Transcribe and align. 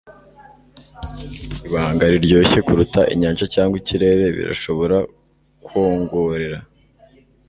Ibanga 1.67 2.03
riryoshye 2.13 2.59
kuruta 2.67 3.01
inyanja 3.13 3.45
cyangwa 3.53 3.75
ikirere 3.81 4.23
birashobora 4.37 4.97
kwongorera 5.65 6.59